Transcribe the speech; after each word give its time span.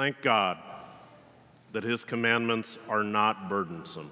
Thank 0.00 0.22
God 0.22 0.56
that 1.72 1.84
His 1.84 2.04
commandments 2.04 2.78
are 2.88 3.02
not 3.04 3.50
burdensome. 3.50 4.10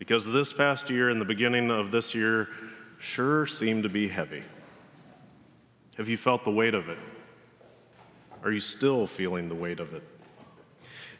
Because 0.00 0.26
this 0.26 0.52
past 0.52 0.90
year 0.90 1.08
and 1.08 1.20
the 1.20 1.24
beginning 1.24 1.70
of 1.70 1.92
this 1.92 2.16
year 2.16 2.48
sure 2.98 3.46
seemed 3.46 3.84
to 3.84 3.88
be 3.88 4.08
heavy. 4.08 4.42
Have 5.98 6.08
you 6.08 6.16
felt 6.16 6.42
the 6.42 6.50
weight 6.50 6.74
of 6.74 6.88
it? 6.88 6.98
Are 8.42 8.50
you 8.50 8.58
still 8.58 9.06
feeling 9.06 9.48
the 9.48 9.54
weight 9.54 9.78
of 9.78 9.94
it? 9.94 10.02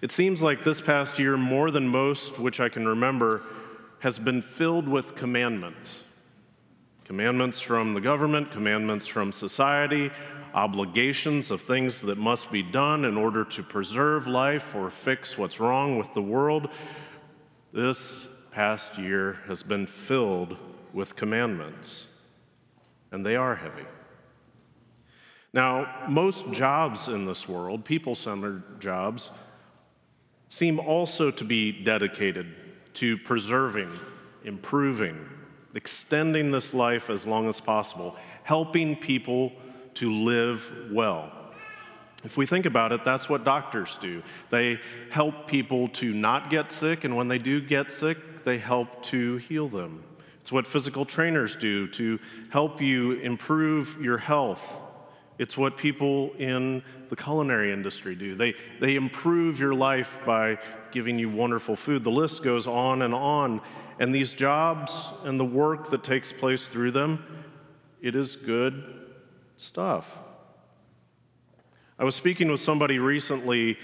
It 0.02 0.10
seems 0.10 0.42
like 0.42 0.64
this 0.64 0.80
past 0.80 1.20
year, 1.20 1.36
more 1.36 1.70
than 1.70 1.86
most 1.86 2.40
which 2.40 2.58
I 2.58 2.68
can 2.68 2.88
remember, 2.88 3.44
has 4.00 4.18
been 4.18 4.42
filled 4.42 4.88
with 4.88 5.14
commandments. 5.14 6.00
Commandments 7.04 7.60
from 7.60 7.94
the 7.94 8.00
government, 8.00 8.50
commandments 8.50 9.06
from 9.06 9.30
society, 9.30 10.10
obligations 10.54 11.50
of 11.50 11.62
things 11.62 12.00
that 12.02 12.18
must 12.18 12.50
be 12.50 12.62
done 12.62 13.04
in 13.04 13.16
order 13.16 13.44
to 13.44 13.62
preserve 13.62 14.26
life 14.26 14.74
or 14.74 14.90
fix 14.90 15.36
what's 15.38 15.60
wrong 15.60 15.98
with 15.98 16.12
the 16.14 16.22
world. 16.22 16.68
This 17.72 18.26
past 18.50 18.98
year 18.98 19.40
has 19.46 19.62
been 19.62 19.86
filled 19.86 20.56
with 20.92 21.16
commandments, 21.16 22.06
and 23.12 23.24
they 23.24 23.36
are 23.36 23.54
heavy. 23.54 23.86
Now, 25.52 26.06
most 26.08 26.50
jobs 26.50 27.08
in 27.08 27.24
this 27.24 27.48
world, 27.48 27.84
people 27.84 28.14
centered 28.14 28.80
jobs, 28.80 29.30
seem 30.48 30.78
also 30.80 31.30
to 31.30 31.44
be 31.44 31.72
dedicated 31.72 32.54
to 32.94 33.16
preserving, 33.18 33.90
improving, 34.44 35.28
extending 35.74 36.50
this 36.50 36.74
life 36.74 37.10
as 37.10 37.26
long 37.26 37.48
as 37.48 37.60
possible, 37.60 38.16
helping 38.42 38.96
people 38.96 39.52
to 39.98 40.12
live 40.12 40.70
well. 40.90 41.32
If 42.24 42.36
we 42.36 42.46
think 42.46 42.66
about 42.66 42.92
it, 42.92 43.04
that's 43.04 43.28
what 43.28 43.44
doctors 43.44 43.96
do. 44.00 44.22
They 44.50 44.80
help 45.10 45.46
people 45.46 45.88
to 45.90 46.12
not 46.12 46.50
get 46.50 46.72
sick, 46.72 47.04
and 47.04 47.16
when 47.16 47.28
they 47.28 47.38
do 47.38 47.60
get 47.60 47.92
sick, 47.92 48.44
they 48.44 48.58
help 48.58 49.04
to 49.04 49.36
heal 49.36 49.68
them. 49.68 50.02
It's 50.40 50.50
what 50.50 50.66
physical 50.66 51.04
trainers 51.04 51.54
do 51.54 51.86
to 51.88 52.18
help 52.50 52.80
you 52.80 53.12
improve 53.12 53.96
your 54.00 54.18
health 54.18 54.62
it's 55.38 55.56
what 55.56 55.76
people 55.76 56.32
in 56.34 56.82
the 57.10 57.16
culinary 57.16 57.72
industry 57.72 58.16
do. 58.16 58.34
They, 58.34 58.54
they 58.80 58.96
improve 58.96 59.60
your 59.60 59.72
life 59.72 60.18
by 60.26 60.58
giving 60.90 61.18
you 61.18 61.30
wonderful 61.30 61.76
food. 61.76 62.02
The 62.02 62.10
list 62.10 62.42
goes 62.42 62.66
on 62.66 63.02
and 63.02 63.14
on. 63.14 63.60
And 64.00 64.12
these 64.14 64.32
jobs 64.32 65.10
and 65.24 65.38
the 65.38 65.44
work 65.44 65.90
that 65.90 66.02
takes 66.02 66.32
place 66.32 66.66
through 66.66 66.90
them, 66.90 67.24
it 68.02 68.16
is 68.16 68.36
good 68.36 69.06
stuff. 69.58 70.06
I 71.98 72.04
was 72.04 72.14
speaking 72.14 72.50
with 72.50 72.60
somebody 72.60 72.98
recently, 72.98 73.76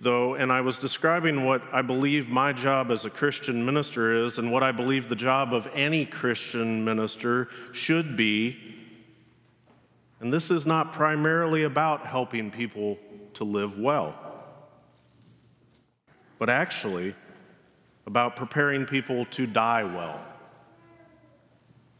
though, 0.00 0.34
and 0.34 0.52
I 0.52 0.60
was 0.60 0.76
describing 0.76 1.44
what 1.44 1.62
I 1.72 1.80
believe 1.80 2.28
my 2.28 2.52
job 2.52 2.90
as 2.90 3.06
a 3.06 3.10
Christian 3.10 3.64
minister 3.64 4.24
is 4.26 4.36
and 4.36 4.52
what 4.52 4.62
I 4.62 4.72
believe 4.72 5.08
the 5.08 5.16
job 5.16 5.54
of 5.54 5.66
any 5.74 6.04
Christian 6.04 6.84
minister 6.84 7.48
should 7.72 8.16
be 8.16 8.72
and 10.22 10.32
this 10.32 10.52
is 10.52 10.64
not 10.64 10.92
primarily 10.92 11.64
about 11.64 12.06
helping 12.06 12.52
people 12.52 12.96
to 13.34 13.42
live 13.42 13.76
well, 13.76 14.14
but 16.38 16.48
actually 16.48 17.16
about 18.06 18.36
preparing 18.36 18.86
people 18.86 19.24
to 19.26 19.48
die 19.48 19.82
well. 19.82 20.20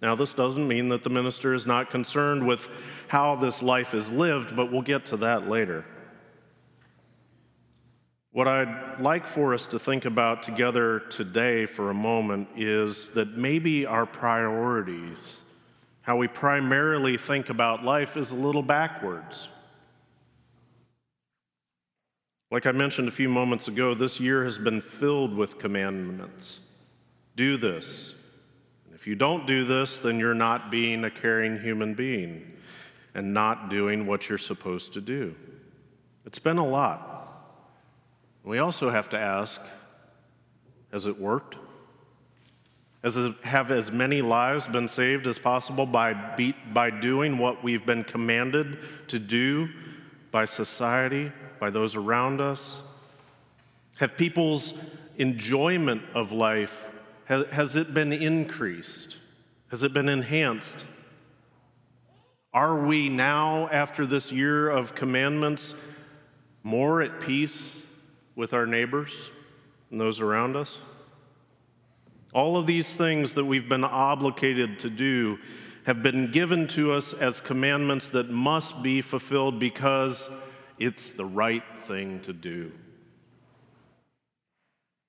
Now, 0.02 0.14
this 0.14 0.34
doesn't 0.34 0.66
mean 0.66 0.90
that 0.90 1.04
the 1.04 1.10
minister 1.10 1.54
is 1.54 1.64
not 1.64 1.90
concerned 1.90 2.46
with 2.46 2.68
how 3.08 3.36
this 3.36 3.62
life 3.62 3.94
is 3.94 4.10
lived, 4.10 4.54
but 4.54 4.70
we'll 4.70 4.82
get 4.82 5.06
to 5.06 5.16
that 5.18 5.48
later. 5.48 5.86
What 8.32 8.48
I'd 8.48 8.96
like 9.00 9.26
for 9.26 9.54
us 9.54 9.66
to 9.68 9.78
think 9.78 10.04
about 10.04 10.42
together 10.42 11.00
today 11.08 11.64
for 11.66 11.90
a 11.90 11.94
moment 11.94 12.48
is 12.56 13.10
that 13.10 13.38
maybe 13.38 13.86
our 13.86 14.04
priorities 14.04 15.42
how 16.02 16.16
we 16.16 16.26
primarily 16.28 17.16
think 17.16 17.48
about 17.48 17.84
life 17.84 18.16
is 18.16 18.32
a 18.32 18.36
little 18.36 18.62
backwards. 18.62 19.48
Like 22.50 22.66
I 22.66 22.72
mentioned 22.72 23.08
a 23.08 23.12
few 23.12 23.28
moments 23.28 23.68
ago, 23.68 23.94
this 23.94 24.20
year 24.20 24.44
has 24.44 24.58
been 24.58 24.82
filled 24.82 25.34
with 25.34 25.58
commandments. 25.58 26.58
Do 27.36 27.56
this. 27.56 28.14
If 29.02 29.08
you 29.08 29.16
don't 29.16 29.48
do 29.48 29.64
this, 29.64 29.98
then 29.98 30.20
you're 30.20 30.32
not 30.32 30.70
being 30.70 31.02
a 31.02 31.10
caring 31.10 31.60
human 31.60 31.92
being 31.92 32.52
and 33.16 33.34
not 33.34 33.68
doing 33.68 34.06
what 34.06 34.28
you're 34.28 34.38
supposed 34.38 34.92
to 34.92 35.00
do. 35.00 35.34
It's 36.24 36.38
been 36.38 36.56
a 36.56 36.64
lot. 36.64 37.58
We 38.44 38.60
also 38.60 38.90
have 38.90 39.08
to 39.08 39.18
ask 39.18 39.60
has 40.92 41.06
it 41.06 41.18
worked? 41.18 41.56
Have 43.02 43.72
as 43.72 43.90
many 43.90 44.22
lives 44.22 44.68
been 44.68 44.86
saved 44.86 45.26
as 45.26 45.36
possible 45.36 45.84
by, 45.84 46.12
be, 46.36 46.54
by 46.72 46.90
doing 46.90 47.38
what 47.38 47.64
we've 47.64 47.84
been 47.84 48.04
commanded 48.04 48.78
to 49.08 49.18
do 49.18 49.68
by 50.30 50.44
society, 50.44 51.32
by 51.58 51.70
those 51.70 51.96
around 51.96 52.40
us? 52.40 52.78
Have 53.96 54.16
people's 54.16 54.74
enjoyment 55.18 56.02
of 56.14 56.30
life, 56.30 56.84
has, 57.24 57.76
it 57.76 57.94
been 57.94 58.12
increased? 58.12 59.16
Has 59.70 59.82
it 59.82 59.92
been 59.92 60.08
enhanced? 60.08 60.84
Are 62.52 62.84
we 62.84 63.08
now, 63.08 63.68
after 63.68 64.04
this 64.04 64.30
year 64.30 64.68
of 64.68 64.94
commandments, 64.94 65.74
more 66.62 67.00
at 67.00 67.20
peace 67.20 67.80
with 68.36 68.52
our 68.52 68.66
neighbors 68.66 69.30
and 69.90 70.00
those 70.00 70.20
around 70.20 70.56
us? 70.56 70.78
All 72.34 72.56
of 72.56 72.66
these 72.66 72.88
things 72.88 73.32
that 73.34 73.44
we've 73.44 73.68
been 73.68 73.84
obligated 73.84 74.78
to 74.80 74.90
do 74.90 75.38
have 75.84 76.02
been 76.02 76.30
given 76.30 76.68
to 76.68 76.92
us 76.92 77.12
as 77.12 77.40
commandments 77.40 78.08
that 78.08 78.30
must 78.30 78.82
be 78.82 79.02
fulfilled 79.02 79.58
because 79.58 80.28
it's 80.78 81.08
the 81.10 81.24
right 81.24 81.64
thing 81.86 82.20
to 82.20 82.32
do. 82.32 82.72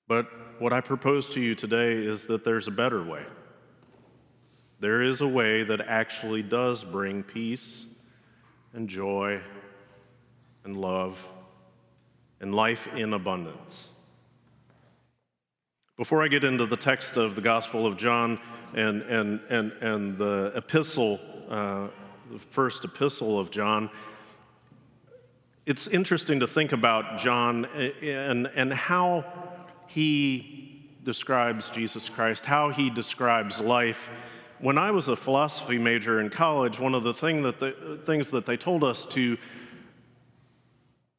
But 0.06 0.26
what 0.60 0.72
I 0.72 0.80
propose 0.80 1.28
to 1.30 1.40
you 1.40 1.54
today 1.54 1.94
is 1.94 2.26
that 2.26 2.44
there's 2.44 2.68
a 2.68 2.70
better 2.70 3.02
way. 3.02 3.24
There 4.80 5.02
is 5.02 5.20
a 5.20 5.26
way 5.26 5.64
that 5.64 5.80
actually 5.80 6.42
does 6.42 6.84
bring 6.84 7.22
peace 7.22 7.86
and 8.74 8.88
joy 8.88 9.40
and 10.64 10.76
love 10.76 11.16
and 12.40 12.54
life 12.54 12.86
in 12.94 13.14
abundance. 13.14 13.88
Before 15.96 16.22
I 16.22 16.28
get 16.28 16.44
into 16.44 16.66
the 16.66 16.76
text 16.76 17.16
of 17.16 17.34
the 17.36 17.40
Gospel 17.40 17.86
of 17.86 17.96
John 17.96 18.40
and, 18.74 19.02
and, 19.02 19.40
and, 19.48 19.72
and 19.80 20.18
the 20.18 20.52
epistle, 20.56 21.20
uh, 21.48 21.88
the 22.30 22.40
first 22.50 22.84
epistle 22.84 23.38
of 23.38 23.50
John, 23.50 23.88
it's 25.66 25.86
interesting 25.86 26.40
to 26.40 26.46
think 26.46 26.72
about 26.72 27.18
John 27.18 27.64
and, 28.02 28.48
and 28.48 28.72
how 28.72 29.53
he 29.86 30.90
describes 31.04 31.70
Jesus 31.70 32.08
Christ, 32.08 32.44
how 32.44 32.70
he 32.70 32.90
describes 32.90 33.60
life. 33.60 34.08
When 34.58 34.78
I 34.78 34.90
was 34.90 35.08
a 35.08 35.16
philosophy 35.16 35.78
major 35.78 36.20
in 36.20 36.30
college, 36.30 36.78
one 36.78 36.94
of 36.94 37.02
the 37.02 37.14
thing 37.14 37.42
that 37.42 37.60
they, 37.60 37.72
things 38.06 38.30
that 38.30 38.46
they 38.46 38.56
told 38.56 38.82
us 38.82 39.04
to 39.10 39.36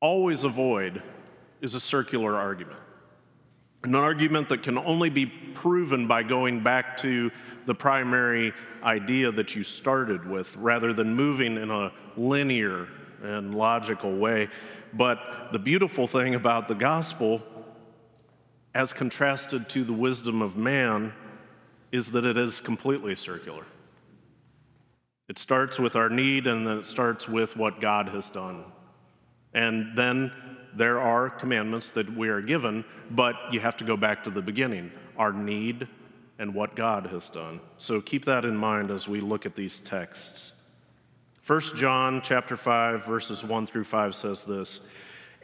always 0.01 0.43
avoid 0.43 1.01
is 1.61 1.75
a 1.75 1.79
circular 1.79 2.35
argument 2.35 2.79
an 3.85 3.95
argument 3.95 4.49
that 4.49 4.63
can 4.63 4.77
only 4.79 5.09
be 5.09 5.27
proven 5.27 6.07
by 6.07 6.23
going 6.23 6.61
back 6.63 6.97
to 6.97 7.31
the 7.67 7.75
primary 7.75 8.51
idea 8.83 9.31
that 9.31 9.55
you 9.55 9.63
started 9.63 10.27
with 10.27 10.55
rather 10.55 10.91
than 10.91 11.15
moving 11.15 11.57
in 11.57 11.69
a 11.69 11.91
linear 12.17 12.87
and 13.21 13.53
logical 13.53 14.15
way. 14.17 14.49
But 14.93 15.49
the 15.51 15.59
beautiful 15.59 16.07
thing 16.07 16.35
about 16.35 16.67
the 16.67 16.75
gospel, 16.75 17.43
as 18.75 18.91
contrasted 18.91 19.69
to 19.69 19.85
the 19.85 19.93
wisdom 19.93 20.41
of 20.41 20.57
man, 20.57 21.13
is 21.93 22.11
that 22.11 22.25
it 22.25 22.37
is 22.37 22.59
completely 22.59 23.15
circular. 23.15 23.65
It 25.29 25.39
starts 25.39 25.79
with 25.79 25.95
our 25.95 26.09
need 26.09 26.45
and 26.45 26.67
then 26.67 26.79
it 26.79 26.85
starts 26.85 27.27
with 27.27 27.55
what 27.55 27.79
God 27.79 28.09
has 28.09 28.29
done. 28.29 28.65
And 29.53 29.97
then 29.97 30.31
there 30.75 30.99
are 30.99 31.29
commandments 31.29 31.91
that 31.91 32.15
we 32.15 32.27
are 32.27 32.41
given, 32.41 32.83
but 33.09 33.35
you 33.49 33.61
have 33.61 33.77
to 33.77 33.85
go 33.85 33.95
back 33.95 34.25
to 34.25 34.29
the 34.29 34.41
beginning 34.41 34.91
our 35.17 35.31
need 35.31 35.87
and 36.37 36.53
what 36.53 36.75
God 36.75 37.05
has 37.07 37.29
done. 37.29 37.61
So 37.77 38.01
keep 38.01 38.25
that 38.25 38.43
in 38.43 38.57
mind 38.57 38.91
as 38.91 39.07
we 39.07 39.21
look 39.21 39.45
at 39.45 39.55
these 39.55 39.79
texts. 39.79 40.51
1 41.47 41.61
John 41.77 42.21
chapter 42.21 42.57
5 42.57 43.05
verses 43.05 43.41
1 43.41 43.67
through 43.67 43.85
5 43.85 44.13
says 44.13 44.43
this 44.43 44.81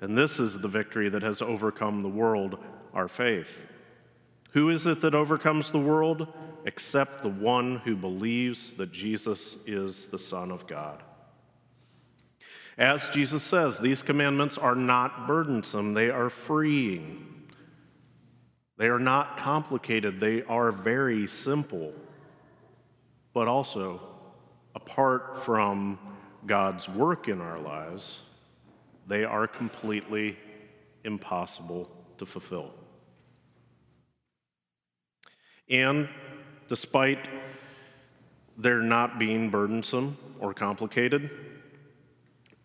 and 0.00 0.16
this 0.16 0.38
is 0.38 0.58
the 0.58 0.68
victory 0.68 1.08
that 1.08 1.22
has 1.22 1.40
overcome 1.40 2.02
the 2.02 2.08
world, 2.08 2.58
our 2.92 3.08
faith. 3.08 3.58
Who 4.52 4.70
is 4.70 4.86
it 4.86 5.00
that 5.00 5.14
overcomes 5.14 5.70
the 5.70 5.78
world? 5.78 6.28
Except 6.64 7.22
the 7.22 7.28
one 7.28 7.76
who 7.78 7.96
believes 7.96 8.74
that 8.74 8.92
Jesus 8.92 9.56
is 9.66 10.06
the 10.06 10.18
Son 10.18 10.50
of 10.50 10.66
God. 10.66 11.02
As 12.76 13.08
Jesus 13.08 13.42
says, 13.42 13.78
these 13.78 14.02
commandments 14.02 14.58
are 14.58 14.74
not 14.74 15.26
burdensome, 15.26 15.92
they 15.92 16.10
are 16.10 16.30
freeing. 16.30 17.30
They 18.76 18.86
are 18.86 18.98
not 18.98 19.36
complicated, 19.38 20.18
they 20.18 20.42
are 20.42 20.72
very 20.72 21.28
simple, 21.28 21.92
but 23.32 23.46
also 23.46 24.00
apart 24.74 25.44
from 25.44 25.98
God's 26.46 26.88
work 26.88 27.28
in 27.28 27.40
our 27.40 27.60
lives, 27.60 28.18
they 29.06 29.24
are 29.24 29.46
completely 29.46 30.36
impossible 31.04 31.90
to 32.18 32.26
fulfill. 32.26 32.70
And 35.68 36.08
despite 36.68 37.28
their 38.56 38.80
not 38.80 39.18
being 39.18 39.50
burdensome 39.50 40.16
or 40.38 40.54
complicated, 40.54 41.30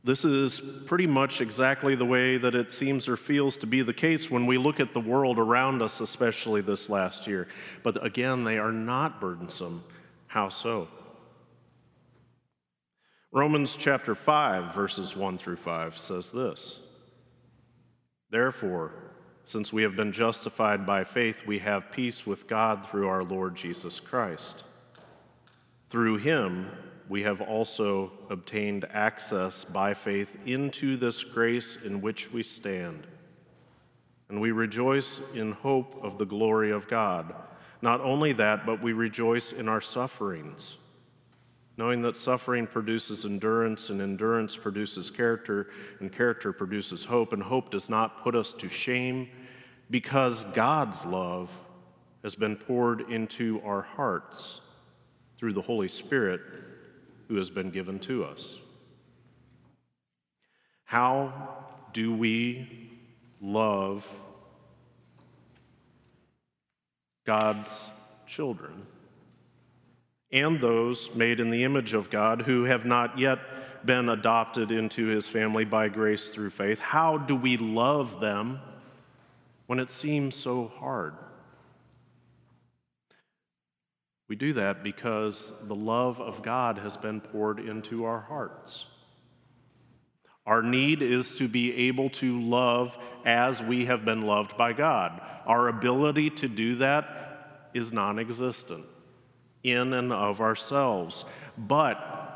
this 0.03 0.23
is 0.23 0.61
pretty 0.85 1.07
much 1.07 1.41
exactly 1.41 1.93
the 1.95 2.05
way 2.05 2.37
that 2.37 2.55
it 2.55 2.71
seems 2.71 3.09
or 3.09 3.17
feels 3.17 3.57
to 3.57 3.67
be 3.67 3.81
the 3.81 3.93
case 3.93 4.31
when 4.31 4.45
we 4.45 4.57
look 4.57 4.79
at 4.79 4.93
the 4.93 4.99
world 4.99 5.37
around 5.37 5.81
us, 5.81 5.99
especially 5.99 6.61
this 6.61 6.89
last 6.89 7.27
year. 7.27 7.47
But 7.83 8.03
again, 8.05 8.45
they 8.45 8.57
are 8.57 8.71
not 8.71 9.19
burdensome. 9.19 9.83
How 10.27 10.49
so? 10.49 10.87
Romans 13.31 13.75
chapter 13.77 14.15
5, 14.15 14.73
verses 14.73 15.15
1 15.15 15.37
through 15.37 15.57
5 15.57 15.97
says 15.99 16.31
this 16.31 16.79
Therefore, 18.31 18.91
since 19.45 19.71
we 19.71 19.83
have 19.83 19.95
been 19.95 20.11
justified 20.11 20.83
by 20.85 21.03
faith, 21.03 21.43
we 21.45 21.59
have 21.59 21.91
peace 21.91 22.25
with 22.25 22.47
God 22.47 22.87
through 22.89 23.07
our 23.07 23.23
Lord 23.23 23.55
Jesus 23.55 23.99
Christ. 23.99 24.63
Through 25.91 26.17
him, 26.17 26.71
we 27.07 27.21
have 27.21 27.39
also 27.39 28.11
obtained 28.31 28.85
access 28.91 29.63
by 29.63 29.93
faith 29.93 30.29
into 30.45 30.97
this 30.97 31.23
grace 31.23 31.77
in 31.83 32.01
which 32.01 32.31
we 32.31 32.41
stand. 32.41 33.05
And 34.29 34.41
we 34.41 34.51
rejoice 34.51 35.19
in 35.35 35.51
hope 35.51 35.99
of 36.03 36.17
the 36.17 36.25
glory 36.25 36.71
of 36.71 36.87
God. 36.87 37.33
Not 37.81 38.01
only 38.01 38.33
that, 38.33 38.65
but 38.65 38.81
we 38.81 38.93
rejoice 38.93 39.51
in 39.51 39.67
our 39.67 39.81
sufferings, 39.81 40.75
knowing 41.79 42.01
that 42.01 42.17
suffering 42.17 42.67
produces 42.67 43.23
endurance, 43.23 43.89
and 43.89 44.01
endurance 44.01 44.57
produces 44.57 45.09
character, 45.09 45.69
and 46.01 46.11
character 46.11 46.51
produces 46.51 47.05
hope, 47.05 47.31
and 47.31 47.41
hope 47.41 47.71
does 47.71 47.87
not 47.87 48.21
put 48.21 48.35
us 48.35 48.51
to 48.51 48.67
shame 48.67 49.29
because 49.89 50.43
God's 50.53 51.05
love 51.05 51.49
has 52.21 52.35
been 52.35 52.57
poured 52.57 53.09
into 53.09 53.61
our 53.63 53.81
hearts 53.81 54.59
through 55.37 55.53
the 55.53 55.61
Holy 55.61 55.87
Spirit 55.87 56.41
who 57.29 57.37
has 57.37 57.49
been 57.49 57.69
given 57.69 57.97
to 57.99 58.25
us. 58.25 58.55
How 60.83 61.63
do 61.93 62.13
we 62.13 62.91
love 63.39 64.05
God's 67.25 67.71
children 68.27 68.85
and 70.31 70.61
those 70.61 71.09
made 71.15 71.39
in 71.39 71.49
the 71.49 71.63
image 71.63 71.93
of 71.93 72.09
God 72.09 72.43
who 72.43 72.65
have 72.65 72.85
not 72.85 73.17
yet 73.17 73.39
been 73.85 74.09
adopted 74.09 74.71
into 74.71 75.07
his 75.07 75.27
family 75.27 75.65
by 75.65 75.89
grace 75.89 76.29
through 76.29 76.51
faith? 76.51 76.79
How 76.79 77.17
do 77.17 77.35
we 77.35 77.57
love 77.57 78.19
them 78.19 78.59
when 79.67 79.79
it 79.79 79.89
seems 79.89 80.35
so 80.35 80.71
hard? 80.79 81.13
We 84.27 84.35
do 84.35 84.53
that 84.53 84.83
because 84.83 85.51
the 85.63 85.75
love 85.75 86.21
of 86.21 86.43
God 86.43 86.77
has 86.77 86.95
been 86.97 87.19
poured 87.19 87.59
into 87.59 88.05
our 88.05 88.19
hearts. 88.19 88.85
Our 90.45 90.61
need 90.61 91.01
is 91.01 91.33
to 91.35 91.47
be 91.47 91.87
able 91.87 92.11
to 92.11 92.39
love 92.39 92.95
as 93.25 93.61
we 93.61 93.85
have 93.85 94.05
been 94.05 94.21
loved 94.21 94.55
by 94.55 94.73
God. 94.73 95.19
Our 95.47 95.67
ability 95.67 96.29
to 96.31 96.47
do 96.47 96.75
that 96.75 97.69
is 97.73 97.91
non 97.91 98.19
existent 98.19 98.85
in 99.63 99.93
and 99.93 100.11
of 100.11 100.41
ourselves. 100.41 101.25
But 101.57 102.29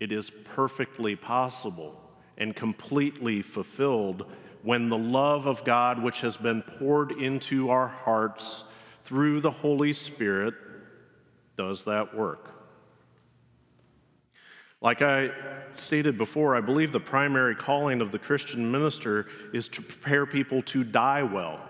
it 0.00 0.12
is 0.12 0.30
perfectly 0.30 1.16
possible 1.16 2.00
and 2.36 2.54
completely 2.54 3.42
fulfilled 3.42 4.26
when 4.62 4.88
the 4.88 4.98
love 4.98 5.46
of 5.46 5.64
God, 5.64 6.02
which 6.02 6.20
has 6.20 6.36
been 6.36 6.62
poured 6.62 7.12
into 7.12 7.70
our 7.70 7.88
hearts 7.88 8.64
through 9.04 9.40
the 9.40 9.50
Holy 9.50 9.92
Spirit, 9.92 10.54
does 11.56 11.84
that 11.84 12.14
work. 12.14 12.50
Like 14.80 15.02
I 15.02 15.30
stated 15.74 16.16
before, 16.16 16.54
I 16.54 16.60
believe 16.60 16.92
the 16.92 17.00
primary 17.00 17.56
calling 17.56 18.00
of 18.00 18.12
the 18.12 18.18
Christian 18.18 18.70
minister 18.70 19.26
is 19.52 19.66
to 19.68 19.82
prepare 19.82 20.24
people 20.24 20.62
to 20.62 20.84
die 20.84 21.24
well. 21.24 21.60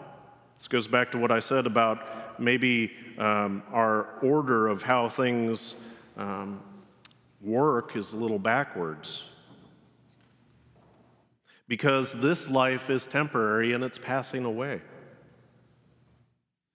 This 0.59 0.69
goes 0.69 0.89
back 0.89 1.13
to 1.13 1.19
what 1.19 1.31
I 1.31 1.39
said 1.39 1.67
about 1.67 2.28
maybe 2.39 2.93
um, 3.19 3.63
our 3.73 4.19
order 4.23 4.69
of 4.69 4.83
how 4.83 5.09
things 5.09 5.75
um, 6.17 6.61
work 7.41 7.97
is 7.97 8.13
a 8.13 8.17
little 8.17 8.39
backwards. 8.39 9.25
Because 11.67 12.15
this 12.15 12.49
life 12.49 12.89
is 12.89 13.07
temporary 13.07 13.73
and 13.73 13.85
it's 13.85 13.99
passing 13.99 14.45
away. 14.45 14.81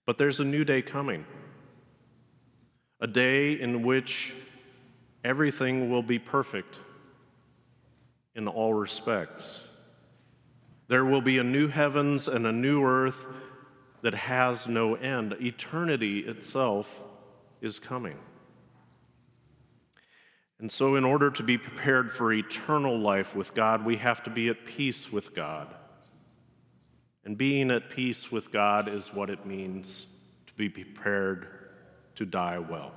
But 0.06 0.18
there's 0.18 0.40
a 0.40 0.44
new 0.44 0.64
day 0.64 0.82
coming 0.82 1.24
a 3.00 3.06
day 3.06 3.52
in 3.60 3.82
which 3.82 4.32
everything 5.24 5.90
will 5.90 6.02
be 6.02 6.18
perfect 6.18 6.76
in 8.34 8.48
all 8.48 8.72
respects. 8.72 9.60
There 10.88 11.04
will 11.04 11.20
be 11.20 11.36
a 11.36 11.44
new 11.44 11.68
heavens 11.68 12.28
and 12.28 12.46
a 12.46 12.52
new 12.52 12.82
earth 12.82 13.26
that 14.04 14.12
has 14.12 14.68
no 14.68 14.96
end. 14.96 15.34
Eternity 15.40 16.20
itself 16.20 16.86
is 17.62 17.78
coming. 17.78 18.18
And 20.60 20.70
so, 20.70 20.96
in 20.96 21.04
order 21.04 21.30
to 21.30 21.42
be 21.42 21.56
prepared 21.56 22.12
for 22.12 22.30
eternal 22.30 22.98
life 22.98 23.34
with 23.34 23.54
God, 23.54 23.82
we 23.82 23.96
have 23.96 24.22
to 24.24 24.30
be 24.30 24.50
at 24.50 24.66
peace 24.66 25.10
with 25.10 25.34
God. 25.34 25.74
And 27.24 27.38
being 27.38 27.70
at 27.70 27.88
peace 27.88 28.30
with 28.30 28.52
God 28.52 28.90
is 28.90 29.08
what 29.14 29.30
it 29.30 29.46
means 29.46 30.06
to 30.48 30.52
be 30.52 30.68
prepared 30.68 31.48
to 32.16 32.26
die 32.26 32.58
well. 32.58 32.92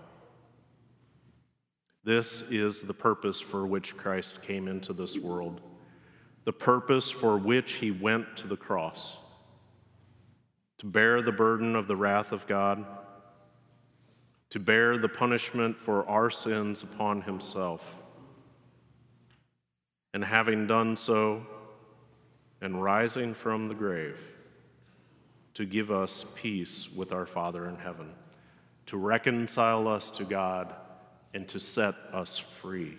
This 2.04 2.44
is 2.50 2.82
the 2.82 2.94
purpose 2.94 3.40
for 3.40 3.66
which 3.66 3.96
Christ 3.96 4.42
came 4.42 4.68
into 4.68 4.92
this 4.92 5.18
world, 5.18 5.62
the 6.44 6.52
purpose 6.52 7.10
for 7.10 7.38
which 7.38 7.76
he 7.76 7.92
went 7.92 8.36
to 8.38 8.48
the 8.48 8.58
cross 8.58 9.16
to 10.80 10.86
bear 10.86 11.22
the 11.22 11.32
burden 11.32 11.76
of 11.76 11.88
the 11.88 11.96
wrath 11.96 12.32
of 12.32 12.48
God, 12.48 12.86
to 14.50 14.60
bear 14.60 14.98
the 14.98 15.10
punishment 15.10 15.78
for 15.78 16.08
our 16.08 16.30
sins 16.30 16.84
upon 16.84 17.22
himself. 17.24 17.82
And 20.14 20.24
having 20.24 20.68
done 20.68 20.96
so, 20.96 21.46
and 22.62 22.82
rising 22.82 23.34
from 23.34 23.68
the 23.68 23.76
grave, 23.76 24.20
to 25.54 25.66
give 25.66 25.92
us 25.92 26.26
peace 26.36 26.88
with 26.90 27.12
our 27.12 27.26
Father 27.26 27.68
in 27.68 27.78
heaven 27.78 28.14
to 28.88 28.98
reconcile 28.98 29.88
us 29.88 30.10
to 30.12 30.24
God, 30.24 30.74
and 31.34 31.48
to 31.50 31.60
set 31.60 31.94
us 32.14 32.42
free. 32.62 32.98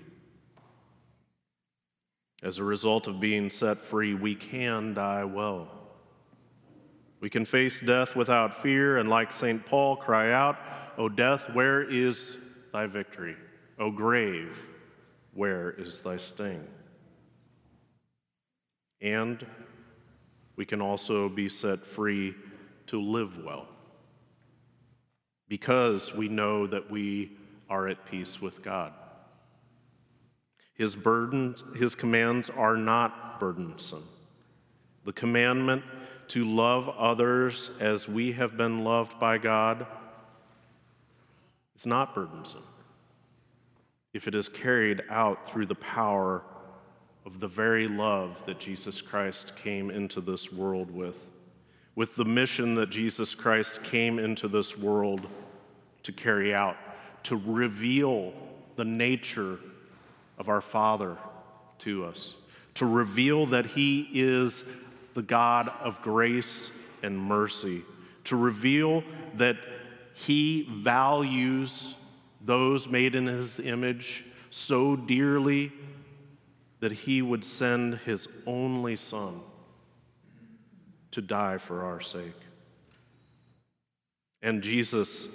As 2.42 2.58
a 2.58 2.64
result 2.64 3.08
of 3.08 3.18
being 3.18 3.50
set 3.50 3.84
free, 3.84 4.14
we 4.14 4.34
can 4.34 4.94
die 4.94 5.24
well. 5.24 5.68
We 7.20 7.30
can 7.30 7.44
face 7.44 7.80
death 7.80 8.14
without 8.14 8.62
fear, 8.62 8.98
and 8.98 9.08
like 9.08 9.32
St. 9.32 9.64
Paul, 9.66 9.96
cry 9.96 10.32
out, 10.32 10.56
O 10.96 11.08
death, 11.08 11.50
where 11.52 11.82
is 11.82 12.36
thy 12.72 12.86
victory? 12.86 13.36
O 13.78 13.90
grave, 13.90 14.56
where 15.32 15.70
is 15.70 16.00
thy 16.00 16.16
sting? 16.16 16.66
And 19.00 19.46
we 20.56 20.64
can 20.64 20.80
also 20.80 21.28
be 21.28 21.48
set 21.48 21.86
free 21.86 22.34
to 22.88 23.00
live 23.00 23.44
well 23.44 23.68
because 25.48 26.12
we 26.12 26.28
know 26.28 26.66
that 26.66 26.90
we 26.90 27.32
are 27.70 27.88
at 27.88 28.04
peace 28.06 28.40
with 28.40 28.62
God. 28.62 28.92
His 30.74 30.94
burdens, 30.94 31.64
his 31.76 31.94
commands 31.94 32.50
are 32.50 32.76
not 32.76 33.40
burdensome. 33.40 34.08
The 35.04 35.12
commandment 35.12 35.82
to 36.28 36.44
love 36.44 36.88
others 36.88 37.70
as 37.80 38.08
we 38.08 38.32
have 38.32 38.56
been 38.56 38.84
loved 38.84 39.18
by 39.18 39.38
God 39.38 39.86
is 41.76 41.86
not 41.86 42.14
burdensome 42.14 42.62
if 44.12 44.26
it 44.26 44.34
is 44.34 44.48
carried 44.48 45.02
out 45.10 45.50
through 45.50 45.66
the 45.66 45.74
power 45.74 46.42
of 47.24 47.40
the 47.40 47.48
very 47.48 47.86
love 47.86 48.36
that 48.46 48.58
Jesus 48.58 49.00
Christ 49.00 49.52
came 49.56 49.90
into 49.90 50.20
this 50.20 50.52
world 50.52 50.90
with, 50.90 51.14
with 51.94 52.16
the 52.16 52.24
mission 52.24 52.74
that 52.76 52.90
Jesus 52.90 53.34
Christ 53.34 53.82
came 53.82 54.18
into 54.18 54.48
this 54.48 54.78
world 54.78 55.26
to 56.04 56.12
carry 56.12 56.54
out, 56.54 56.76
to 57.24 57.36
reveal 57.36 58.32
the 58.76 58.84
nature 58.84 59.58
of 60.38 60.48
our 60.48 60.60
Father 60.60 61.18
to 61.80 62.04
us, 62.04 62.34
to 62.74 62.86
reveal 62.86 63.46
that 63.46 63.66
He 63.66 64.08
is 64.14 64.64
the 65.18 65.22
God 65.22 65.68
of 65.82 66.00
grace 66.00 66.70
and 67.02 67.18
mercy, 67.18 67.82
to 68.22 68.36
reveal 68.36 69.02
that 69.34 69.56
He 70.14 70.62
values 70.84 71.96
those 72.40 72.86
made 72.86 73.16
in 73.16 73.26
His 73.26 73.58
image 73.58 74.24
so 74.50 74.94
dearly 74.94 75.72
that 76.78 76.92
He 76.92 77.20
would 77.20 77.44
send 77.44 77.96
His 78.06 78.28
only 78.46 78.94
Son 78.94 79.40
to 81.10 81.20
die 81.20 81.58
for 81.58 81.82
our 81.82 82.00
sake. 82.00 82.38
And 84.40 84.62
Jesus 84.62 85.26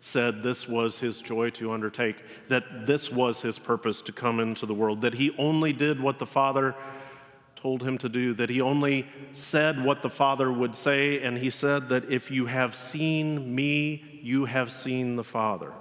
said 0.00 0.44
this 0.44 0.68
was 0.68 1.00
his 1.00 1.20
joy 1.20 1.50
to 1.50 1.72
undertake, 1.72 2.16
that 2.46 2.86
this 2.86 3.10
was 3.10 3.42
his 3.42 3.58
purpose 3.58 4.02
to 4.02 4.12
come 4.12 4.38
into 4.38 4.66
the 4.66 4.74
world, 4.74 5.00
that 5.00 5.14
he 5.14 5.34
only 5.36 5.72
did 5.72 5.98
what 6.00 6.20
the 6.20 6.26
Father 6.26 6.76
told 7.62 7.82
him 7.82 7.96
to 7.96 8.08
do, 8.08 8.34
that 8.34 8.50
he 8.50 8.60
only 8.60 9.06
said 9.34 9.84
what 9.84 10.02
the 10.02 10.10
Father 10.10 10.52
would 10.52 10.74
say, 10.74 11.22
and 11.22 11.38
he 11.38 11.48
said 11.48 11.88
that 11.90 12.10
if 12.10 12.28
you 12.28 12.46
have 12.46 12.74
seen 12.74 13.54
me, 13.54 14.20
you 14.20 14.46
have 14.46 14.72
seen 14.72 15.14
the 15.14 15.22
Father. 15.22 15.72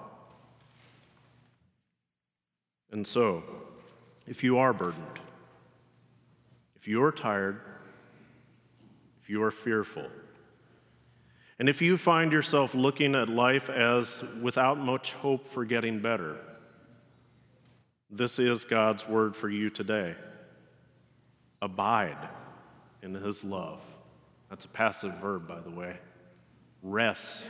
And 2.92 3.08
so, 3.08 3.44
if 4.28 4.44
you 4.44 4.60
are 4.60 4.74
burdened, 4.74 5.20
if 6.76 6.88
you 6.88 7.02
are 7.02 7.12
tired, 7.12 7.60
if 9.24 9.30
you 9.30 9.42
are 9.42 9.52
fearful, 9.52 10.08
and 11.58 11.68
if 11.68 11.82
you 11.82 11.98
find 11.98 12.32
yourself 12.32 12.76
looking 12.76 13.16
at 13.16 13.28
life 13.28 13.72
as 13.72 14.24
without 14.40 14.78
much 14.78 15.14
hope 15.14 15.48
for 15.48 15.66
getting 15.66 16.00
better, 16.00 16.38
this 18.12 18.38
is 18.38 18.66
God's 18.66 19.08
word 19.08 19.36
for 19.36 19.50
you 19.50 19.72
today. 19.72 20.16
Abide 21.62 22.30
in 23.02 23.14
his 23.14 23.44
love. 23.44 23.82
That's 24.50 24.66
a 24.66 24.70
passive 24.70 25.14
verb, 25.16 25.48
by 25.48 25.60
the 25.60 25.70
way. 25.70 25.98
Rest 26.82 27.46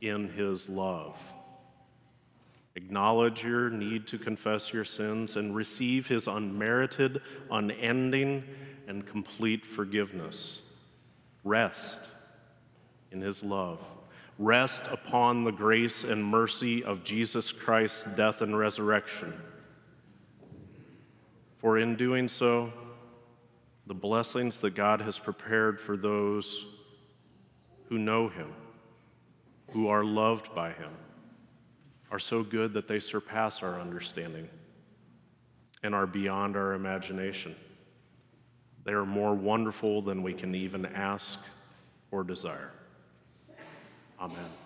in 0.00 0.28
his 0.30 0.68
love. 0.68 1.16
Acknowledge 2.76 3.44
your 3.44 3.70
need 3.70 4.06
to 4.08 4.18
confess 4.18 4.72
your 4.72 4.84
sins 4.84 5.36
and 5.36 5.54
receive 5.54 6.08
his 6.08 6.26
unmerited, 6.26 7.20
unending, 7.50 8.42
and 8.88 9.06
complete 9.06 9.64
forgiveness. 9.64 10.58
Rest 11.44 11.98
in 13.12 13.20
his 13.20 13.44
love. 13.44 13.78
Rest 14.38 14.82
upon 14.90 15.44
the 15.44 15.52
grace 15.52 16.02
and 16.02 16.24
mercy 16.24 16.82
of 16.82 17.04
Jesus 17.04 17.52
Christ's 17.52 18.04
death 18.16 18.40
and 18.40 18.58
resurrection. 18.58 19.32
For 21.58 21.78
in 21.78 21.94
doing 21.94 22.26
so, 22.26 22.72
the 23.86 23.94
blessings 23.94 24.58
that 24.58 24.74
God 24.74 25.00
has 25.00 25.18
prepared 25.18 25.80
for 25.80 25.96
those 25.96 26.64
who 27.88 27.98
know 27.98 28.28
him, 28.28 28.52
who 29.72 29.88
are 29.88 30.04
loved 30.04 30.54
by 30.54 30.70
him, 30.72 30.90
are 32.10 32.18
so 32.18 32.42
good 32.42 32.72
that 32.74 32.88
they 32.88 33.00
surpass 33.00 33.62
our 33.62 33.80
understanding 33.80 34.48
and 35.82 35.94
are 35.94 36.06
beyond 36.06 36.56
our 36.56 36.72
imagination. 36.72 37.54
They 38.84 38.92
are 38.92 39.06
more 39.06 39.34
wonderful 39.34 40.02
than 40.02 40.22
we 40.22 40.32
can 40.32 40.54
even 40.54 40.86
ask 40.86 41.38
or 42.10 42.24
desire. 42.24 42.70
Amen. 44.20 44.63